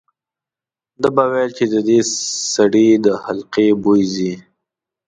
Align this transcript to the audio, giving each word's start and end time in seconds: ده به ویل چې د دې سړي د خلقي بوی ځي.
ده 1.01 1.09
به 1.15 1.23
ویل 1.31 1.51
چې 1.57 1.65
د 1.73 1.75
دې 1.87 1.99
سړي 2.53 2.87
د 3.05 3.07
خلقي 3.23 3.67
بوی 3.83 4.01
ځي. 4.15 4.33